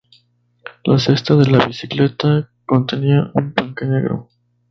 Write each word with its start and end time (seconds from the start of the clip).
La 0.83 0.97
cesta 0.97 1.35
de 1.35 1.45
la 1.45 1.63
bicicleta 1.63 2.49
contenía 2.65 3.29
un 3.35 3.53
paquete 3.53 3.85
negro. 3.85 4.29